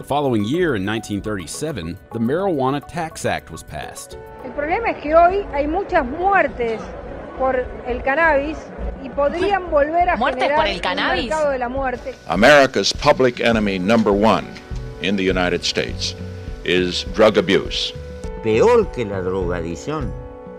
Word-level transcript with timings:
The 0.00 0.06
following 0.06 0.46
year, 0.46 0.76
in 0.76 0.86
1937, 0.86 1.98
the 2.14 2.18
Marijuana 2.18 2.80
Tax 2.88 3.26
Act 3.26 3.50
was 3.50 3.62
passed. 3.62 4.16
El 4.42 4.52
problema 4.52 4.92
es 4.92 5.02
que 5.02 5.14
hoy 5.14 5.46
hay 5.52 5.66
muchas 5.66 6.06
muertes 6.06 6.80
por 7.38 7.54
el 7.86 8.02
cannabis 8.02 8.56
y 9.04 9.10
podrían 9.10 9.70
volver 9.70 10.08
a 10.08 10.16
¿Muertes 10.16 10.44
generar 10.44 10.56
por 10.58 10.68
el 10.68 10.80
cannabis? 10.80 11.24
un 11.24 11.28
mercado 11.28 11.50
de 11.50 11.58
la 11.58 11.68
muerte. 11.68 12.14
America's 12.28 12.94
public 12.94 13.40
enemy 13.40 13.78
number 13.78 14.10
one 14.10 14.46
in 15.02 15.16
the 15.16 15.22
United 15.22 15.62
States 15.64 16.16
is 16.64 17.04
drug 17.14 17.36
abuse. 17.36 17.92
Peor 18.42 18.90
que 18.92 19.04
la 19.04 19.20
drogadicción 19.20 20.10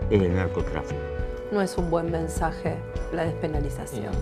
es 0.08 0.22
el 0.22 0.36
narcotráfico. 0.36 1.11
No 1.52 1.60
es 1.60 1.76
un 1.76 1.90
buen 1.90 2.10
mensaje 2.10 2.74
la 3.12 3.24
despenalización, 3.24 4.12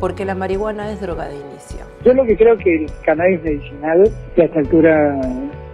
porque 0.00 0.24
la 0.24 0.34
marihuana 0.34 0.90
es 0.90 1.00
droga 1.00 1.28
de 1.28 1.36
inicio. 1.36 1.78
Yo 2.04 2.12
lo 2.14 2.24
que 2.24 2.36
creo 2.36 2.58
que 2.58 2.84
el 2.84 2.90
cannabis 3.04 3.40
medicinal, 3.44 4.10
que 4.34 4.42
a 4.42 4.44
esta 4.46 4.58
altura 4.58 5.20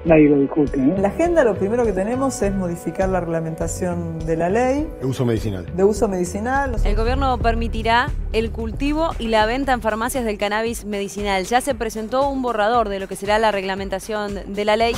nadie 0.04 0.28
lo 0.28 0.38
discute. 0.40 0.78
¿eh? 0.78 0.82
En 0.96 1.00
la 1.00 1.08
agenda 1.08 1.42
lo 1.42 1.54
primero 1.54 1.84
que 1.86 1.92
tenemos 1.92 2.40
es 2.42 2.54
modificar 2.54 3.08
la 3.08 3.20
reglamentación 3.20 4.18
de 4.20 4.36
la 4.36 4.50
ley 4.50 4.86
De 5.00 5.06
uso 5.06 5.24
medicinal. 5.24 5.64
de 5.74 5.84
uso 5.84 6.06
medicinal. 6.06 6.76
El 6.84 6.96
gobierno 6.96 7.38
permitirá 7.38 8.10
el 8.34 8.50
cultivo 8.50 9.10
y 9.18 9.28
la 9.28 9.46
venta 9.46 9.72
en 9.72 9.80
farmacias 9.80 10.24
del 10.26 10.36
cannabis 10.36 10.84
medicinal. 10.84 11.44
Ya 11.44 11.62
se 11.62 11.74
presentó 11.74 12.28
un 12.28 12.42
borrador 12.42 12.90
de 12.90 13.00
lo 13.00 13.08
que 13.08 13.16
será 13.16 13.38
la 13.38 13.52
reglamentación 13.52 14.54
de 14.54 14.64
la 14.66 14.76
ley. 14.76 14.92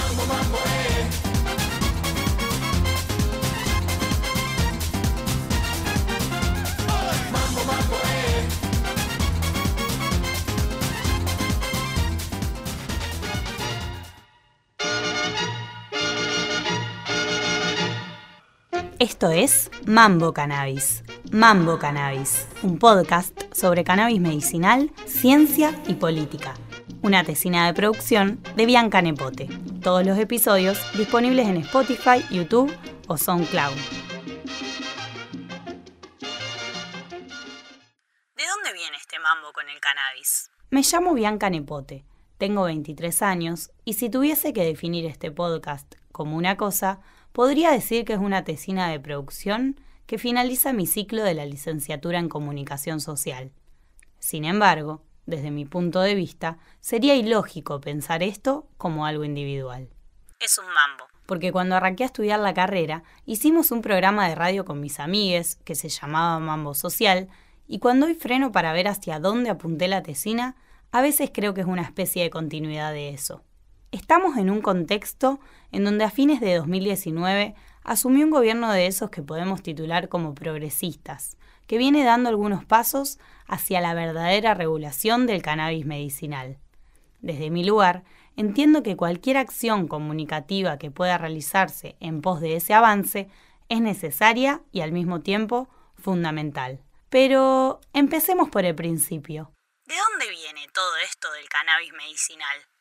Esto 19.03 19.33
es 19.33 19.69
Mambo 19.85 20.33
Cannabis. 20.33 21.03
Mambo 21.33 21.77
Cannabis, 21.77 22.47
un 22.63 22.79
podcast 22.79 23.37
sobre 23.53 23.83
cannabis 23.83 24.21
medicinal, 24.21 24.93
ciencia 25.07 25.75
y 25.89 25.95
política. 25.95 26.55
Una 27.03 27.25
tesina 27.25 27.67
de 27.67 27.75
producción 27.75 28.41
de 28.55 28.65
Bianca 28.65 29.03
Nepote. 29.03 29.49
Todos 29.83 30.07
los 30.07 30.17
episodios 30.19 30.79
disponibles 30.97 31.49
en 31.49 31.57
Spotify, 31.57 32.25
YouTube 32.31 32.73
o 33.09 33.17
SoundCloud. 33.17 33.75
¿De 38.37 38.47
dónde 38.47 38.73
viene 38.73 38.97
este 38.99 39.19
mambo 39.19 39.53
con 39.53 39.69
el 39.69 39.81
cannabis? 39.81 40.49
Me 40.71 40.83
llamo 40.83 41.15
Bianca 41.15 41.51
Nepote, 41.51 42.05
tengo 42.39 42.63
23 42.63 43.21
años 43.23 43.73
y 43.85 43.95
si 43.95 44.11
tuviese 44.11 44.53
que 44.53 44.65
definir 44.65 45.07
este 45.07 45.33
podcast 45.33 45.97
como 46.13 46.37
una 46.37 46.57
cosa, 46.57 47.01
podría 47.33 47.71
decir 47.71 48.05
que 48.05 48.15
es 48.15 48.19
una 48.19 48.45
tesina 48.45 48.89
de 48.91 49.01
producción 49.01 49.81
que 50.07 50.19
finaliza 50.19 50.73
mi 50.73 50.87
ciclo 50.87 51.23
de 51.23 51.35
la 51.35 51.47
licenciatura 51.47 52.19
en 52.19 52.29
comunicación 52.29 53.01
social. 53.01 53.53
Sin 54.19 54.45
embargo, 54.45 55.03
desde 55.27 55.51
mi 55.51 55.65
punto 55.65 56.01
de 56.01 56.15
vista, 56.15 56.59
sería 56.81 57.15
ilógico 57.15 57.81
pensar 57.81 58.23
esto 58.23 58.69
como 58.77 59.07
algo 59.07 59.25
individual. 59.25 59.89
Es 60.41 60.59
un 60.59 60.67
mambo. 60.67 61.05
Porque 61.27 61.53
cuando 61.53 61.77
arranqué 61.77 62.03
a 62.03 62.07
estudiar 62.07 62.41
la 62.41 62.53
carrera, 62.53 63.05
hicimos 63.27 63.71
un 63.71 63.81
programa 63.81 64.29
de 64.29 64.35
radio 64.35 64.65
con 64.65 64.81
mis 64.81 64.99
amigues 64.99 65.57
que 65.65 65.75
se 65.75 65.89
llamaba 65.89 66.39
Mambo 66.41 66.75
Social, 66.75 67.29
y 67.69 67.79
cuando 67.79 68.07
hoy 68.07 68.15
freno 68.15 68.53
para 68.53 68.73
ver 68.73 68.89
hacia 68.89 69.21
dónde 69.21 69.49
apunté 69.49 69.89
la 69.89 70.03
tesina, 70.03 70.57
a 70.91 71.01
veces 71.01 71.31
creo 71.33 71.55
que 71.55 71.63
es 71.63 71.67
una 71.67 71.83
especie 71.83 72.23
de 72.23 72.31
continuidad 72.31 72.93
de 72.93 73.11
eso. 73.11 73.43
Estamos 73.93 74.39
en 74.39 74.49
un 74.49 74.63
contexto 74.63 75.39
en 75.71 75.85
donde 75.85 76.05
a 76.05 76.11
fines 76.11 76.41
de 76.41 76.55
2019 76.57 77.55
asumió 77.85 78.25
un 78.25 78.31
gobierno 78.31 78.73
de 78.73 78.87
esos 78.87 79.11
que 79.11 79.21
podemos 79.21 79.63
titular 79.63 80.09
como 80.09 80.35
progresistas, 80.35 81.37
que 81.67 81.77
viene 81.77 82.03
dando 82.03 82.31
algunos 82.31 82.65
pasos 82.65 83.19
hacia 83.47 83.83
la 83.83 83.93
verdadera 83.93 84.55
regulación 84.55 85.27
del 85.27 85.43
cannabis 85.43 85.85
medicinal. 85.85 86.57
Desde 87.21 87.51
mi 87.51 87.65
lugar, 87.65 88.03
entiendo 88.35 88.83
que 88.83 88.97
cualquier 88.97 89.37
acción 89.37 89.87
comunicativa 89.89 90.79
que 90.79 90.91
pueda 90.91 91.19
realizarse 91.19 91.95
en 92.01 92.23
pos 92.23 92.41
de 92.41 92.57
ese 92.57 92.73
avance 92.73 93.29
es 93.69 93.83
necesaria 93.83 94.63
y 94.73 94.81
al 94.81 94.93
mismo 94.93 95.21
tiempo 95.21 95.69
fundamental. 95.97 96.81
Pero 97.11 97.79
empecemos 97.93 98.49
por 98.49 98.65
el 98.65 98.75
principio. 98.75 99.53
¿De 99.85 99.95
dónde 99.97 100.31
viene 100.31 100.67
todo 100.73 100.97
esto 101.05 101.31
del 101.33 101.47
cannabis 101.51 101.93
medicinal? 101.93 102.72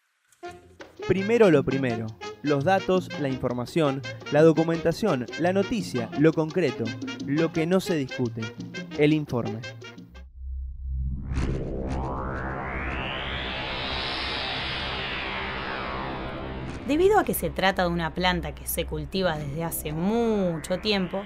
Primero 1.07 1.49
lo 1.49 1.63
primero, 1.63 2.07
los 2.41 2.63
datos, 2.63 3.09
la 3.19 3.27
información, 3.27 4.01
la 4.31 4.43
documentación, 4.43 5.25
la 5.39 5.51
noticia, 5.51 6.09
lo 6.19 6.31
concreto, 6.31 6.85
lo 7.25 7.51
que 7.51 7.65
no 7.65 7.79
se 7.79 7.95
discute, 7.95 8.41
el 8.97 9.11
informe. 9.11 9.59
Debido 16.87 17.19
a 17.19 17.23
que 17.25 17.33
se 17.33 17.49
trata 17.49 17.83
de 17.83 17.89
una 17.89 18.13
planta 18.13 18.53
que 18.53 18.67
se 18.67 18.85
cultiva 18.85 19.37
desde 19.37 19.63
hace 19.63 19.91
mucho 19.91 20.79
tiempo, 20.79 21.23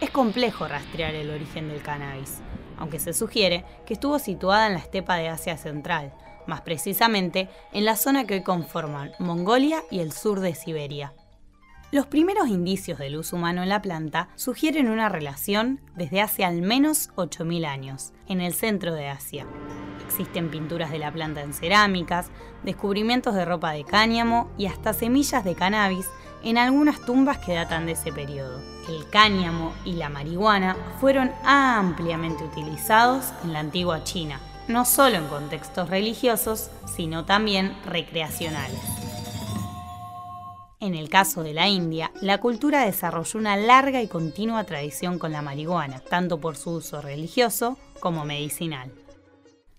es 0.00 0.10
complejo 0.10 0.68
rastrear 0.68 1.14
el 1.14 1.30
origen 1.30 1.68
del 1.68 1.82
cannabis, 1.82 2.40
aunque 2.78 2.98
se 2.98 3.12
sugiere 3.12 3.64
que 3.86 3.94
estuvo 3.94 4.18
situada 4.18 4.66
en 4.66 4.74
la 4.74 4.80
estepa 4.80 5.16
de 5.16 5.28
Asia 5.28 5.56
Central, 5.56 6.12
más 6.46 6.62
precisamente 6.62 7.48
en 7.72 7.84
la 7.84 7.96
zona 7.96 8.26
que 8.26 8.34
hoy 8.34 8.42
conforman 8.42 9.12
Mongolia 9.18 9.82
y 9.90 10.00
el 10.00 10.12
sur 10.12 10.40
de 10.40 10.54
Siberia. 10.54 11.12
Los 11.94 12.06
primeros 12.06 12.48
indicios 12.48 12.98
del 12.98 13.16
uso 13.16 13.36
humano 13.36 13.62
en 13.62 13.68
la 13.68 13.80
planta 13.80 14.28
sugieren 14.34 14.88
una 14.88 15.08
relación 15.08 15.80
desde 15.94 16.20
hace 16.20 16.44
al 16.44 16.60
menos 16.60 17.10
8.000 17.14 17.66
años, 17.66 18.12
en 18.26 18.40
el 18.40 18.52
centro 18.52 18.94
de 18.94 19.06
Asia. 19.06 19.46
Existen 20.04 20.50
pinturas 20.50 20.90
de 20.90 20.98
la 20.98 21.12
planta 21.12 21.42
en 21.42 21.54
cerámicas, 21.54 22.30
descubrimientos 22.64 23.34
de 23.34 23.44
ropa 23.44 23.70
de 23.70 23.84
cáñamo 23.84 24.50
y 24.58 24.66
hasta 24.66 24.92
semillas 24.92 25.44
de 25.44 25.54
cannabis 25.54 26.08
en 26.42 26.58
algunas 26.58 27.00
tumbas 27.00 27.38
que 27.38 27.54
datan 27.54 27.86
de 27.86 27.92
ese 27.92 28.12
periodo. 28.12 28.60
El 28.88 29.08
cáñamo 29.08 29.72
y 29.84 29.92
la 29.92 30.08
marihuana 30.08 30.76
fueron 31.00 31.30
ampliamente 31.44 32.44
utilizados 32.44 33.32
en 33.44 33.52
la 33.52 33.60
antigua 33.60 34.04
China, 34.04 34.40
no 34.68 34.84
solo 34.84 35.16
en 35.16 35.26
contextos 35.26 35.90
religiosos, 35.90 36.70
sino 36.86 37.24
también 37.24 37.76
recreacionales. 37.84 38.80
En 40.80 40.94
el 40.94 41.08
caso 41.08 41.42
de 41.42 41.54
la 41.54 41.68
India, 41.68 42.10
la 42.20 42.38
cultura 42.38 42.84
desarrolló 42.84 43.38
una 43.38 43.56
larga 43.56 44.02
y 44.02 44.06
continua 44.06 44.64
tradición 44.64 45.18
con 45.18 45.32
la 45.32 45.40
marihuana, 45.40 46.00
tanto 46.00 46.40
por 46.40 46.56
su 46.56 46.72
uso 46.72 47.00
religioso 47.00 47.78
como 48.00 48.24
medicinal. 48.24 48.92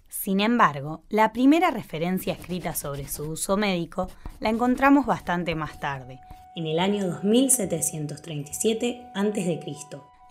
Sin 0.10 0.40
embargo, 0.40 1.04
la 1.10 1.32
primera 1.32 1.70
referencia 1.70 2.34
escrita 2.34 2.74
sobre 2.74 3.08
su 3.08 3.30
uso 3.30 3.58
médico 3.58 4.10
la 4.40 4.50
encontramos 4.50 5.06
bastante 5.06 5.54
más 5.54 5.80
tarde, 5.80 6.20
en 6.56 6.66
el 6.66 6.80
año 6.80 7.06
2737 7.06 9.12
a.C., 9.14 9.60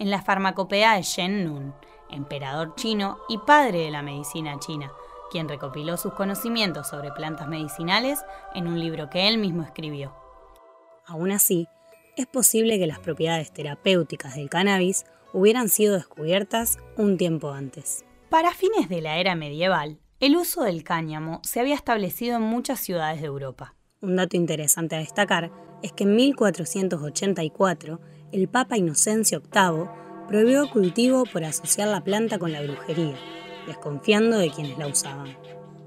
en 0.01 0.11
la 0.11 0.23
farmacopea 0.23 0.97
de 0.97 1.03
Shen 1.03 1.45
Nun, 1.45 1.73
emperador 2.11 2.75
chino 2.77 3.19
y 3.29 3.39
padre 3.39 3.81
de 3.81 3.91
la 3.91 4.03
medicina 4.03 4.59
china, 4.59 4.93
quien 5.31 5.49
recopiló 5.49 5.97
sus 5.97 6.13
conocimientos 6.15 6.89
sobre 6.89 7.13
plantas 7.13 7.49
medicinales 7.49 8.25
en 8.55 8.67
un 8.67 8.79
libro 8.79 9.11
que 9.11 9.29
él 9.29 9.39
mismo 9.39 9.63
escribió. 9.63 10.15
Aún 11.07 11.33
así, 11.33 11.69
es 12.17 12.27
posible 12.27 12.79
que 12.79 12.87
las 12.87 13.01
propiedades 13.01 13.53
terapéuticas 13.53 14.37
del 14.37 14.49
cannabis 14.49 15.05
hubieran 15.33 15.69
sido 15.69 15.95
descubiertas 15.95 16.79
un 16.97 17.19
tiempo 17.19 17.51
antes. 17.51 18.05
Para 18.31 18.53
fines 18.53 18.89
de 18.89 19.01
la 19.01 19.19
era 19.19 19.35
medieval, 19.35 19.99
el 20.21 20.37
uso 20.37 20.63
del 20.63 20.85
cáñamo 20.85 21.41
se 21.43 21.61
había 21.61 21.75
establecido 21.75 22.37
en 22.37 22.43
muchas 22.43 22.81
ciudades 22.81 23.21
de 23.21 23.27
Europa. 23.27 23.75
Un 24.01 24.17
dato 24.17 24.37
interesante 24.37 24.95
a 24.95 25.01
destacar 25.01 25.51
es 25.83 25.93
que 25.93 26.05
en 26.05 26.15
1484 26.15 28.01
el 28.33 28.49
Papa 28.49 28.77
Inocencio 28.77 29.41
VIII 29.41 29.89
prohibió 30.29 30.63
el 30.63 30.71
cultivo 30.71 31.25
por 31.25 31.45
asociar 31.45 31.89
la 31.89 32.03
planta 32.03 32.39
con 32.39 32.53
la 32.53 32.63
brujería, 32.63 33.17
desconfiando 33.67 34.39
de 34.39 34.51
quienes 34.51 34.79
la 34.79 34.87
usaban. 34.87 35.37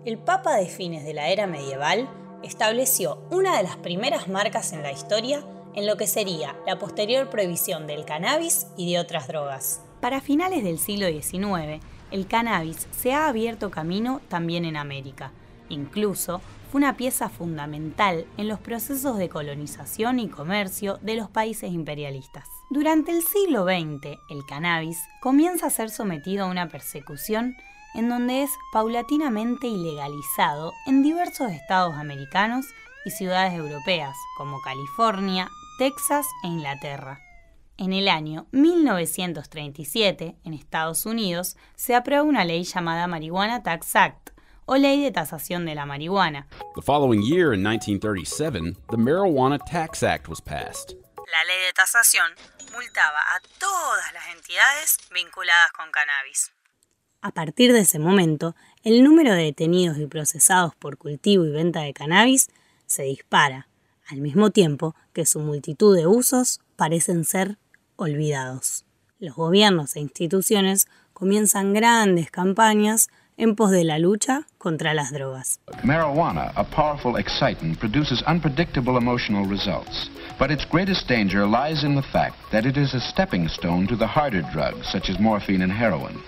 El 0.06 0.18
Papa 0.18 0.56
de 0.56 0.68
fines 0.68 1.04
de 1.04 1.14
la 1.14 1.30
era 1.30 1.48
medieval 1.48 2.10
estableció 2.44 3.22
una 3.30 3.58
de 3.58 3.64
las 3.64 3.78
primeras 3.78 4.28
marcas 4.28 4.72
en 4.74 4.84
la 4.84 4.92
historia 4.92 5.44
en 5.76 5.86
lo 5.86 5.98
que 5.98 6.08
sería 6.08 6.56
la 6.66 6.80
posterior 6.80 7.30
prohibición 7.30 7.88
del 7.88 8.06
cannabis 8.06 8.68
y 8.78 8.92
de 8.92 9.00
otras 9.00 9.28
drogas. 9.28 9.82
Para 10.02 10.22
finales 10.22 10.64
del 10.64 10.80
siglo 10.80 11.08
XIX, 11.08 11.84
el 12.12 12.28
cannabis 12.28 12.88
se 12.92 13.14
ha 13.14 13.28
abierto 13.28 13.70
camino 13.70 14.22
también 14.28 14.66
en 14.66 14.78
América. 14.78 15.32
Incluso 15.70 16.42
fue 16.72 16.80
una 16.80 16.98
pieza 16.98 17.30
fundamental 17.30 18.26
en 18.38 18.48
los 18.48 18.60
procesos 18.60 19.18
de 19.18 19.30
colonización 19.30 20.20
y 20.20 20.28
comercio 20.28 21.00
de 21.02 21.16
los 21.16 21.30
países 21.30 21.72
imperialistas. 21.72 22.46
Durante 22.70 23.12
el 23.12 23.24
siglo 23.24 23.64
XX, 23.64 24.18
el 24.30 24.46
cannabis 24.48 25.00
comienza 25.22 25.68
a 25.68 25.72
ser 25.72 25.90
sometido 25.90 26.46
a 26.46 26.50
una 26.50 26.68
persecución 26.68 27.56
en 27.96 28.10
donde 28.10 28.44
es 28.44 28.52
paulatinamente 28.74 29.68
ilegalizado 29.68 30.74
en 30.86 31.02
diversos 31.02 31.52
estados 31.52 31.96
americanos 31.96 32.66
y 33.06 33.12
ciudades 33.12 33.54
europeas 33.54 34.16
como 34.38 34.62
California, 34.62 35.50
Texas 35.80 36.28
e 36.44 36.48
Inglaterra. 36.48 37.22
En 37.78 37.94
el 37.94 38.08
año 38.08 38.48
1937, 38.52 40.36
en 40.44 40.54
Estados 40.54 41.06
Unidos, 41.06 41.56
se 41.76 41.96
aprueba 41.96 42.24
una 42.24 42.44
ley 42.44 42.64
llamada 42.64 43.08
Marijuana 43.08 43.64
Tax 43.64 43.96
Act, 43.96 44.32
o 44.68 44.76
Ley 44.76 45.02
de 45.02 45.12
Tasación 45.12 45.66
de 45.66 45.74
la 45.76 45.86
Marihuana. 45.86 46.46
The 46.76 46.82
following 46.82 47.24
year, 47.24 47.54
in 47.54 47.64
1937, 47.64 48.76
the 48.92 48.98
Marijuana 48.98 49.60
Tax 49.66 50.04
Act 50.04 50.28
was 50.28 50.42
passed. 50.42 50.94
La 51.16 51.44
ley 51.48 51.66
de 51.66 51.74
tasación 51.74 52.32
multaba 52.74 53.20
a 53.36 53.42
todas 53.60 54.14
las 54.14 54.28
entidades 54.36 54.98
vinculadas 55.14 55.72
con 55.72 55.90
cannabis. 55.92 56.52
A 57.22 57.32
partir 57.32 57.74
de 57.74 57.80
ese 57.80 57.98
momento, 57.98 58.56
el 58.84 59.04
número 59.04 59.34
de 59.34 59.44
detenidos 59.44 59.98
y 59.98 60.06
procesados 60.06 60.76
por 60.76 60.98
cultivo 60.98 61.46
y 61.46 61.52
venta 61.52 61.82
de 61.82 61.94
cannabis 61.94 62.50
se 62.86 63.04
dispara, 63.04 63.68
al 64.08 64.20
mismo 64.20 64.52
tiempo 64.52 64.96
que 65.14 65.26
su 65.26 65.40
multitud 65.40 65.96
de 65.96 66.08
usos 66.08 66.60
parecen 66.76 67.24
ser 67.24 67.58
olvidados. 67.96 68.86
Los 69.20 69.36
gobiernos 69.36 69.96
e 69.96 70.02
instituciones 70.02 70.88
comienzan 71.14 71.74
grandes 71.74 72.30
campañas 72.32 73.10
en 73.38 73.56
pos 73.56 73.72
de 73.72 73.84
la 73.84 74.00
lucha 74.00 74.48
contra 74.58 74.94
las 74.94 75.12
drogas. 75.12 75.60
Marijuana, 75.84 76.52
a 76.56 76.64
powerful 76.64 77.18
excitant, 77.18 77.78
produces 77.80 78.24
unpredictable 78.28 78.98
emotional 78.98 79.48
results. 79.48 80.10
But 80.40 80.52
its 80.52 80.66
greatest 80.66 81.08
danger 81.08 81.46
lies 81.48 81.84
in 81.84 81.96
the 81.96 82.04
fact 82.12 82.36
that 82.52 82.66
it 82.66 82.78
is 82.78 82.94
a 82.94 83.00
stepping 83.00 83.48
stone 83.48 83.88
to 83.88 83.96
the 83.96 84.08
harder 84.08 84.44
drugs, 84.54 84.88
such 84.92 85.10
as 85.10 85.20
morphine 85.20 85.64
and 85.64 85.72
heroin. 85.72 86.22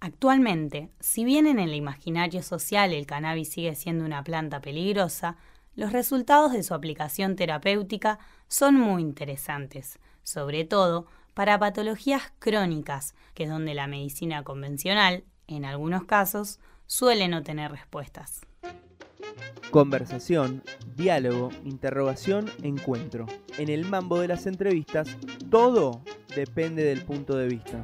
Actualmente, 0.00 0.90
si 0.98 1.24
bien 1.24 1.46
en 1.46 1.60
el 1.60 1.74
imaginario 1.74 2.42
social 2.42 2.92
el 2.92 3.06
cannabis 3.06 3.50
sigue 3.50 3.74
siendo 3.76 4.04
una 4.04 4.24
planta 4.24 4.60
peligrosa, 4.60 5.36
los 5.76 5.92
resultados 5.92 6.52
de 6.52 6.62
su 6.62 6.74
aplicación 6.74 7.36
terapéutica 7.36 8.18
son 8.48 8.74
muy 8.74 9.00
interesantes, 9.00 10.00
sobre 10.22 10.64
todo 10.64 11.06
para 11.34 11.58
patologías 11.58 12.32
crónicas, 12.38 13.14
que 13.34 13.44
es 13.44 13.50
donde 13.50 13.74
la 13.74 13.86
medicina 13.86 14.42
convencional, 14.42 15.24
en 15.46 15.64
algunos 15.64 16.04
casos, 16.04 16.60
suele 16.86 17.28
no 17.28 17.42
tener 17.42 17.70
respuestas. 17.70 18.42
Conversación, 19.70 20.62
diálogo, 20.96 21.50
interrogación, 21.64 22.50
encuentro. 22.62 23.26
En 23.56 23.70
el 23.70 23.86
mambo 23.86 24.20
de 24.20 24.28
las 24.28 24.46
entrevistas, 24.46 25.08
todo 25.50 26.02
depende 26.34 26.84
del 26.84 27.02
punto 27.04 27.36
de 27.36 27.48
vista. 27.48 27.80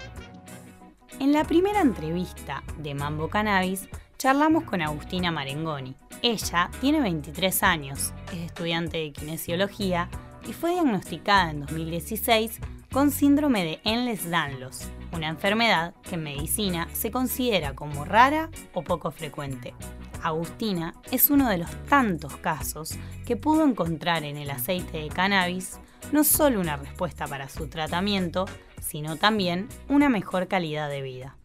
En 1.19 1.33
la 1.33 1.45
primera 1.45 1.81
entrevista 1.81 2.63
de 2.79 2.95
Mambo 2.95 3.29
Cannabis, 3.29 3.89
charlamos 4.19 4.65
con 4.65 4.83
Agustina 4.83 5.33
Marengoni. 5.33 5.97
Ella 6.23 6.71
tiene 6.81 7.01
23 7.01 7.63
años, 7.63 8.13
es 8.33 8.41
estudiante 8.41 8.99
de 8.99 9.13
kinesiología 9.13 10.11
y 10.47 10.53
fue 10.53 10.73
diagnosticada 10.73 11.51
en 11.51 11.61
2016 11.61 12.61
con 12.93 13.11
síndrome 13.11 13.65
de 13.65 13.81
Endless-Danlos, 13.85 14.91
una 15.13 15.29
enfermedad 15.29 15.95
que 16.09 16.15
en 16.15 16.25
medicina 16.25 16.89
se 16.93 17.11
considera 17.11 17.75
como 17.75 18.05
rara 18.05 18.49
o 18.73 18.83
poco 18.83 19.11
frecuente. 19.11 19.75
Agustina 20.23 20.95
es 21.13 21.31
uno 21.31 21.49
de 21.49 21.59
los 21.59 21.71
tantos 21.85 22.37
casos 22.39 22.99
que 23.27 23.37
pudo 23.37 23.65
encontrar 23.65 24.25
en 24.25 24.37
el 24.37 24.51
aceite 24.51 24.99
de 24.99 25.09
cannabis 25.09 25.81
no 26.13 26.25
solo 26.25 26.61
una 26.61 26.77
respuesta 26.77 27.27
para 27.27 27.49
su 27.49 27.69
tratamiento, 27.69 28.47
sino 28.81 29.17
también 29.17 29.69
una 29.89 30.09
mejor 30.09 30.49
calidad 30.49 30.89
de 30.89 31.03
vida. 31.03 31.37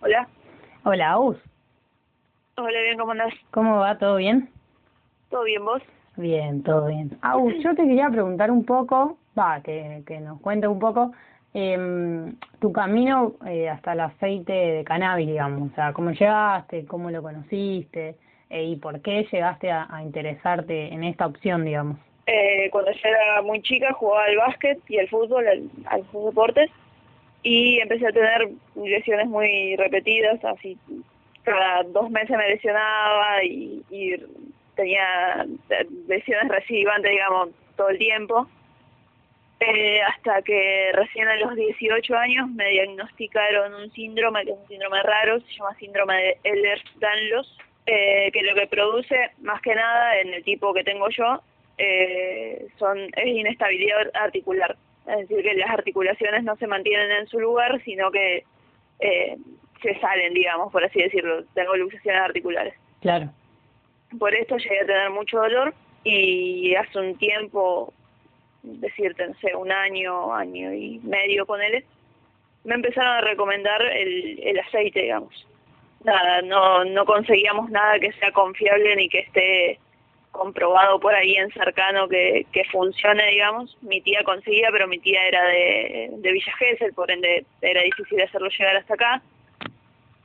Hola. 0.00 0.28
Hola, 0.84 1.12
Agus. 1.12 1.38
Hola, 2.56 2.80
bien, 2.82 2.98
¿cómo 2.98 3.12
andás? 3.12 3.34
¿Cómo 3.50 3.78
va? 3.78 3.98
¿Todo 3.98 4.16
bien? 4.16 4.50
¿Todo 5.30 5.42
bien, 5.44 5.64
vos? 5.64 5.82
Bien, 6.16 6.62
todo 6.62 6.86
bien. 6.86 7.18
Agus, 7.22 7.54
yo 7.64 7.74
te 7.74 7.82
quería 7.82 8.08
preguntar 8.10 8.50
un 8.50 8.64
poco, 8.64 9.18
va, 9.38 9.60
que, 9.62 10.02
que 10.06 10.20
nos 10.20 10.40
cuente 10.40 10.66
un 10.66 10.78
poco 10.78 11.12
eh, 11.54 12.32
tu 12.60 12.72
camino 12.72 13.34
eh, 13.46 13.68
hasta 13.68 13.92
el 13.92 14.00
aceite 14.00 14.52
de 14.52 14.84
cannabis, 14.84 15.28
digamos. 15.28 15.70
O 15.70 15.74
sea, 15.74 15.92
cómo 15.92 16.10
llegaste, 16.10 16.84
cómo 16.84 17.10
lo 17.10 17.22
conociste 17.22 18.16
eh, 18.50 18.64
y 18.64 18.76
por 18.76 19.00
qué 19.00 19.26
llegaste 19.30 19.70
a, 19.70 19.88
interesarte 20.02 20.92
en 20.92 21.04
esta 21.04 21.26
opción, 21.26 21.64
digamos. 21.64 21.96
Eh, 22.26 22.68
cuando 22.70 22.90
yo 22.90 23.00
era 23.08 23.42
muy 23.42 23.62
chica 23.62 23.92
jugaba 23.92 24.24
al 24.24 24.36
básquet 24.36 24.78
y 24.88 24.98
al 24.98 25.08
fútbol, 25.08 25.46
al, 25.46 25.70
a 25.86 25.98
los 25.98 26.24
deportes, 26.24 26.70
y 27.42 27.78
empecé 27.80 28.06
a 28.06 28.12
tener 28.12 28.48
lesiones 28.74 29.28
muy 29.28 29.76
repetidas, 29.76 30.42
así 30.44 30.78
cada 31.42 31.82
dos 31.82 32.10
meses 32.10 32.30
me 32.30 32.48
lesionaba 32.48 33.44
y, 33.44 33.82
y 33.90 34.14
tenía 34.74 35.46
lesiones 36.08 36.48
recibantes, 36.48 37.10
digamos, 37.10 37.50
todo 37.76 37.90
el 37.90 37.98
tiempo. 37.98 38.48
Eh, 39.66 40.02
hasta 40.02 40.42
que 40.42 40.90
recién 40.92 41.28
a 41.28 41.36
los 41.36 41.54
18 41.54 42.16
años 42.16 42.48
me 42.50 42.68
diagnosticaron 42.70 43.74
un 43.74 43.90
síndrome, 43.92 44.44
que 44.44 44.50
es 44.50 44.58
un 44.58 44.68
síndrome 44.68 45.02
raro, 45.02 45.40
se 45.40 45.54
llama 45.54 45.74
síndrome 45.78 46.14
de 46.14 46.38
Ehlers-Danlos, 46.44 47.56
eh, 47.86 48.30
que 48.32 48.42
lo 48.42 48.54
que 48.54 48.66
produce, 48.66 49.16
más 49.40 49.62
que 49.62 49.74
nada, 49.74 50.18
en 50.20 50.34
el 50.34 50.42
tipo 50.42 50.74
que 50.74 50.84
tengo 50.84 51.08
yo, 51.10 51.40
eh, 51.78 52.66
son 52.78 52.98
es 52.98 53.26
inestabilidad 53.26 54.10
articular. 54.14 54.76
Es 55.06 55.28
decir, 55.28 55.42
que 55.42 55.54
las 55.54 55.70
articulaciones 55.70 56.44
no 56.44 56.56
se 56.56 56.66
mantienen 56.66 57.10
en 57.10 57.26
su 57.26 57.38
lugar, 57.38 57.82
sino 57.84 58.10
que 58.10 58.44
eh, 59.00 59.36
se 59.82 60.00
salen, 60.00 60.32
digamos, 60.32 60.72
por 60.72 60.84
así 60.84 61.00
decirlo. 61.00 61.44
Tengo 61.54 61.76
luxaciones 61.76 62.22
articulares. 62.22 62.74
Claro. 63.00 63.30
Por 64.18 64.34
esto 64.34 64.56
llegué 64.56 64.80
a 64.80 64.86
tener 64.86 65.10
mucho 65.10 65.38
dolor 65.38 65.74
y 66.04 66.74
hace 66.74 66.98
un 66.98 67.18
tiempo, 67.18 67.92
decirte, 68.64 69.28
no 69.28 69.34
sé, 69.34 69.54
un 69.54 69.70
año, 69.70 70.34
año 70.34 70.72
y 70.72 70.98
medio 71.02 71.46
con 71.46 71.62
él, 71.62 71.84
me 72.64 72.74
empezaron 72.74 73.12
a 73.12 73.20
recomendar 73.20 73.80
el, 73.82 74.40
el 74.42 74.58
aceite, 74.58 75.02
digamos. 75.02 75.46
Nada, 76.02 76.42
no, 76.42 76.84
no 76.84 77.04
conseguíamos 77.04 77.70
nada 77.70 77.98
que 77.98 78.12
sea 78.12 78.32
confiable 78.32 78.96
ni 78.96 79.08
que 79.08 79.20
esté 79.20 79.78
comprobado 80.30 80.98
por 80.98 81.14
ahí 81.14 81.36
en 81.36 81.50
cercano 81.52 82.08
que, 82.08 82.46
que 82.52 82.64
funcione, 82.64 83.24
digamos. 83.30 83.76
Mi 83.82 84.00
tía 84.00 84.24
conseguía, 84.24 84.68
pero 84.72 84.88
mi 84.88 84.98
tía 84.98 85.26
era 85.28 85.44
de, 85.44 86.10
de 86.12 86.32
Villa 86.32 86.52
Gesell, 86.58 86.92
por 86.92 87.10
ende 87.10 87.44
era 87.62 87.82
difícil 87.82 88.20
hacerlo 88.20 88.48
llegar 88.48 88.76
hasta 88.76 88.94
acá. 88.94 89.22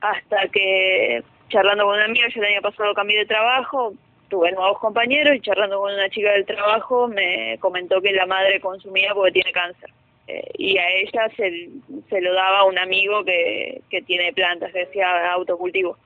Hasta 0.01 0.47
que 0.47 1.24
charlando 1.50 1.86
con 1.86 1.95
un 1.95 2.01
amigo, 2.01 2.27
yo 2.27 2.41
tenía 2.41 2.62
pasado 2.62 2.94
cambio 2.94 3.19
de 3.19 3.25
trabajo, 3.25 3.94
tuve 4.30 4.52
nuevos 4.52 4.80
compañeros 4.80 5.36
y 5.36 5.42
charlando 5.42 5.80
con 5.80 5.94
una 5.94 6.10
chica 6.10 6.31
del 6.31 6.46
trabajo 6.46 7.08
me 7.08 7.58
comentó 7.60 8.01
que 8.01 8.13
la 8.13 8.25
madre 8.25 8.60
consumía 8.60 9.13
porque 9.13 9.34
tiene 9.34 9.51
cáncer. 9.51 9.89
Eh, 10.27 10.51
y 10.58 10.77
a 10.77 10.88
ella 10.92 11.30
se, 11.36 11.70
se 12.10 12.22
lo 12.22 12.34
daba 12.34 12.63
un 12.65 12.77
amigo 12.77 13.24
que, 13.25 13.82
que 13.89 14.01
tiene 14.03 14.32
plantas, 14.32 14.72
que 14.72 14.80
decía 14.80 15.32
autocultivo. 15.34 15.98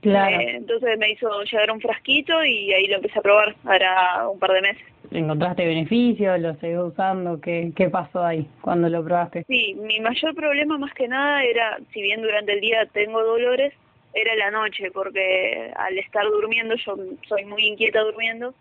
Claro. 0.00 0.40
Eh, 0.40 0.56
entonces 0.56 0.98
me 0.98 1.10
hizo 1.10 1.28
llegar 1.44 1.70
un 1.70 1.80
frasquito 1.80 2.42
y 2.44 2.72
ahí 2.72 2.86
lo 2.88 2.96
empecé 2.96 3.18
a 3.18 3.22
probar, 3.22 3.54
ahora 3.64 4.28
un 4.28 4.38
par 4.38 4.52
de 4.52 4.62
meses. 4.62 4.82
¿Encontraste 5.12 5.66
beneficios? 5.66 6.40
¿Lo 6.40 6.54
seguís 6.54 6.78
usando? 6.78 7.40
¿Qué, 7.40 7.72
¿Qué 7.76 7.90
pasó 7.90 8.24
ahí 8.24 8.46
cuando 8.62 8.88
lo 8.88 9.04
probaste? 9.04 9.44
Sí, 9.44 9.74
mi 9.74 10.00
mayor 10.00 10.34
problema 10.34 10.78
más 10.78 10.92
que 10.94 11.06
nada 11.06 11.44
era, 11.44 11.78
si 11.92 12.00
bien 12.00 12.22
durante 12.22 12.54
el 12.54 12.60
día 12.60 12.86
tengo 12.86 13.22
dolores, 13.22 13.74
era 14.14 14.34
la 14.36 14.50
noche, 14.50 14.90
porque 14.90 15.72
al 15.76 15.98
estar 15.98 16.24
durmiendo, 16.24 16.74
yo 16.76 16.96
soy 17.28 17.44
muy 17.44 17.66
inquieta 17.66 18.00
durmiendo, 18.00 18.54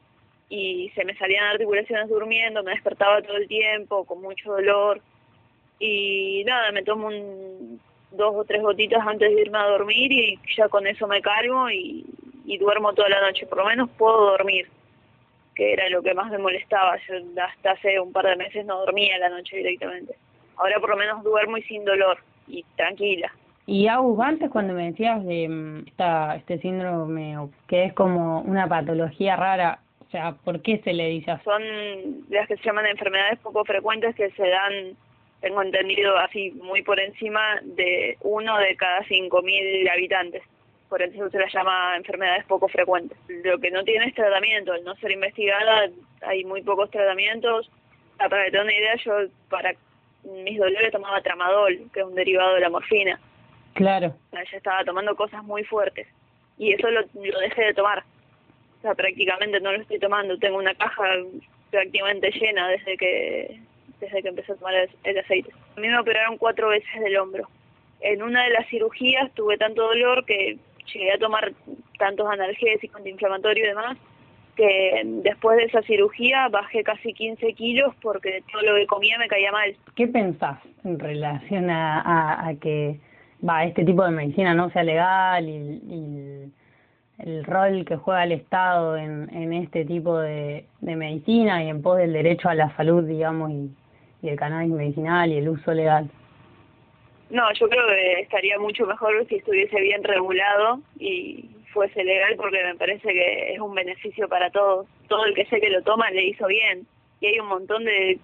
y 0.49 0.91
se 0.95 1.05
me 1.05 1.15
salían 1.15 1.45
articulaciones 1.45 2.09
durmiendo, 2.09 2.63
me 2.63 2.71
despertaba 2.71 3.21
todo 3.21 3.37
el 3.37 3.47
tiempo, 3.47 4.05
con 4.05 4.21
mucho 4.21 4.51
dolor, 4.51 5.01
y 5.79 6.43
nada, 6.45 6.71
me 6.71 6.83
tomo 6.83 7.07
un, 7.07 7.79
dos 8.11 8.35
o 8.35 8.43
tres 8.43 8.61
gotitas 8.61 9.05
antes 9.05 9.33
de 9.33 9.41
irme 9.41 9.57
a 9.57 9.67
dormir 9.67 10.11
y 10.11 10.39
ya 10.55 10.67
con 10.67 10.85
eso 10.85 11.07
me 11.07 11.21
calmo 11.21 11.69
y, 11.69 12.05
y 12.45 12.57
duermo 12.57 12.93
toda 12.93 13.09
la 13.09 13.21
noche, 13.21 13.45
por 13.47 13.59
lo 13.59 13.65
menos 13.65 13.89
puedo 13.97 14.31
dormir, 14.31 14.67
que 15.55 15.73
era 15.73 15.89
lo 15.89 16.01
que 16.01 16.13
más 16.13 16.29
me 16.31 16.37
molestaba, 16.37 16.97
yo 17.07 17.15
hasta 17.41 17.71
hace 17.71 17.99
un 17.99 18.11
par 18.11 18.25
de 18.25 18.35
meses 18.35 18.65
no 18.65 18.79
dormía 18.79 19.17
la 19.17 19.29
noche 19.29 19.57
directamente, 19.57 20.15
ahora 20.57 20.79
por 20.79 20.89
lo 20.91 20.97
menos 20.97 21.23
duermo 21.23 21.57
y 21.57 21.63
sin 21.63 21.85
dolor, 21.85 22.19
y 22.47 22.63
tranquila. 22.75 23.33
Y 23.65 23.87
Agus, 23.87 24.19
antes 24.19 24.49
cuando 24.49 24.73
me 24.73 24.91
decías 24.91 25.23
de 25.25 25.83
esta, 25.87 26.35
este 26.35 26.59
síndrome 26.59 27.37
que 27.67 27.85
es 27.85 27.93
como 27.93 28.41
una 28.41 28.67
patología 28.67 29.35
rara, 29.35 29.79
o 30.07 30.09
sea, 30.11 30.33
¿por 30.43 30.61
qué 30.61 30.79
se 30.83 30.93
le 30.93 31.07
dice? 31.07 31.37
Son 31.43 31.61
las 32.29 32.47
que 32.47 32.57
se 32.57 32.63
llaman 32.63 32.85
enfermedades 32.87 33.39
poco 33.39 33.63
frecuentes 33.63 34.15
que 34.15 34.29
se 34.31 34.47
dan, 34.47 34.97
tengo 35.39 35.61
entendido 35.61 36.17
así 36.17 36.51
muy 36.51 36.81
por 36.81 36.99
encima, 36.99 37.61
de 37.63 38.17
uno 38.21 38.57
de 38.57 38.75
cada 38.75 39.03
cinco 39.05 39.41
mil 39.41 39.87
habitantes. 39.87 40.43
Por 40.89 41.01
eso 41.01 41.29
se 41.29 41.39
las 41.39 41.53
llama 41.53 41.95
enfermedades 41.95 42.43
poco 42.45 42.67
frecuentes. 42.67 43.17
Lo 43.45 43.57
que 43.59 43.71
no 43.71 43.83
tiene 43.85 44.07
es 44.07 44.13
tratamiento, 44.13 44.73
al 44.73 44.83
no 44.83 44.95
ser 44.95 45.11
investigada 45.11 45.89
hay 46.23 46.43
muy 46.43 46.61
pocos 46.61 46.91
tratamientos. 46.91 47.69
Para 48.17 48.51
que 48.51 48.59
una 48.59 48.73
idea, 48.73 48.95
yo 48.97 49.13
para 49.49 49.73
mis 50.43 50.59
dolores 50.59 50.91
tomaba 50.91 51.21
tramadol, 51.21 51.79
que 51.93 52.01
es 52.01 52.05
un 52.05 52.15
derivado 52.15 52.55
de 52.55 52.61
la 52.61 52.69
morfina. 52.69 53.19
Claro. 53.73 54.15
Ya 54.31 54.57
estaba 54.57 54.83
tomando 54.83 55.15
cosas 55.15 55.43
muy 55.43 55.63
fuertes 55.63 56.07
y 56.57 56.73
eso 56.73 56.89
lo, 56.89 57.01
lo 57.01 57.39
dejé 57.39 57.65
de 57.65 57.73
tomar. 57.73 58.03
O 58.79 58.81
sea, 58.81 58.95
prácticamente 58.95 59.59
no 59.59 59.71
lo 59.71 59.81
estoy 59.81 59.99
tomando. 59.99 60.37
Tengo 60.37 60.57
una 60.57 60.73
caja 60.75 61.03
prácticamente 61.69 62.31
llena 62.31 62.67
desde 62.69 62.97
que 62.97 63.61
desde 64.01 64.21
que 64.21 64.29
empecé 64.29 64.51
a 64.51 64.55
tomar 64.55 64.73
el, 65.03 65.17
aceite. 65.17 65.51
A 65.77 65.79
mí 65.79 65.87
me 65.87 65.99
operaron 65.99 66.37
cuatro 66.37 66.69
veces 66.69 67.01
del 67.01 67.17
hombro. 67.17 67.47
En 68.01 68.21
una 68.23 68.43
de 68.43 68.49
las 68.49 68.67
cirugías 68.67 69.31
tuve 69.33 69.57
tanto 69.57 69.83
dolor 69.83 70.25
que 70.25 70.57
llegué 70.91 71.13
a 71.13 71.19
tomar 71.19 71.53
tantos 71.97 72.27
analgésicos, 72.27 72.97
antiinflamatorios 72.97 73.65
y 73.65 73.69
demás, 73.69 73.97
que 74.55 75.01
después 75.23 75.57
de 75.57 75.65
esa 75.65 75.81
cirugía 75.83 76.47
bajé 76.49 76.83
casi 76.83 77.13
15 77.13 77.53
kilos 77.53 77.93
porque 78.01 78.43
todo 78.51 78.63
lo 78.63 78.75
que 78.75 78.87
comía 78.87 79.17
me 79.19 79.27
caía 79.27 79.51
mal. 79.51 79.75
¿Qué 79.95 80.07
pensás 80.07 80.59
en 80.83 80.99
relación 80.99 81.69
a, 81.69 82.51
que 82.59 82.99
va 83.47 83.65
este 83.65 83.83
tipo 83.83 84.03
de 84.03 84.11
medicina 84.11 84.53
no 84.53 84.69
sea 84.71 84.83
legal 84.83 85.47
y, 85.47 86.51
el 87.19 87.43
rol 87.43 87.85
que 87.85 87.97
juega 87.97 88.23
el 88.23 88.31
Estado 88.31 88.97
en, 88.97 89.53
este 89.53 89.85
tipo 89.85 90.17
de, 90.17 90.65
medicina 90.81 91.63
y 91.63 91.69
en 91.69 91.83
pos 91.83 91.97
del 91.97 92.13
derecho 92.13 92.49
a 92.49 92.55
la 92.55 92.75
salud, 92.75 93.03
digamos, 93.03 93.51
y, 93.51 93.69
y 94.23 94.29
el 94.29 94.35
cannabis 94.37 94.71
medicinal 94.71 95.31
y 95.31 95.37
el 95.37 95.49
uso 95.49 95.71
legal? 95.71 96.09
No, 97.29 97.43
yo 97.53 97.69
creo 97.69 97.87
que 97.87 98.21
estaría 98.21 98.57
mucho 98.57 98.87
mejor 98.87 99.25
si 99.27 99.35
estuviese 99.35 99.79
bien 99.79 100.03
regulado 100.03 100.81
y 100.99 101.45
fuese 101.71 102.03
legal 102.03 102.35
porque 102.35 102.63
me 102.63 102.75
parece 102.75 103.07
que 103.07 103.53
es 103.53 103.59
un 103.59 103.73
beneficio 103.73 104.27
para 104.27 104.49
todos. 104.49 104.87
Todo 105.07 105.25
el 105.25 105.33
que 105.33 105.45
sé 105.45 105.61
que 105.61 105.69
lo 105.69 105.81
toma 105.83 106.09
le 106.11 106.25
hizo 106.25 106.47
bien. 106.47 106.85
Y 107.21 107.27
hay 107.27 107.39
un 107.39 107.47
montón 107.47 107.85
de 107.85 108.19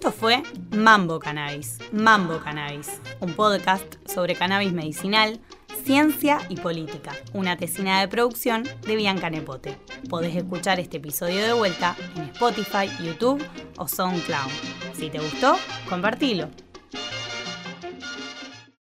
Esto 0.07 0.19
fue 0.19 0.41
Mambo 0.71 1.19
Cannabis, 1.19 1.79
Mambo 1.91 2.39
Cannabis, 2.39 3.01
un 3.19 3.33
podcast 3.33 3.95
sobre 4.07 4.35
cannabis 4.35 4.71
medicinal, 4.71 5.37
ciencia 5.83 6.39
y 6.47 6.55
política, 6.55 7.11
una 7.33 7.57
tesina 7.57 7.99
de 7.99 8.07
producción 8.07 8.63
de 8.85 8.95
Bianca 8.95 9.29
Nepote. 9.29 9.77
Podés 10.09 10.33
escuchar 10.33 10.79
este 10.79 10.95
episodio 10.95 11.43
de 11.43 11.51
vuelta 11.51 11.97
en 12.15 12.23
Spotify, 12.23 12.89
YouTube 13.03 13.45
o 13.75 13.85
SoundCloud. 13.85 14.49
Si 14.93 15.09
te 15.09 15.19
gustó, 15.19 15.57
compartilo. 15.89 16.47